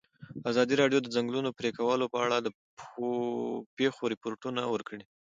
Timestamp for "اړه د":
2.25-2.47